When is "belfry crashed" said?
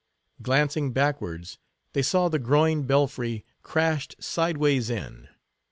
2.87-4.15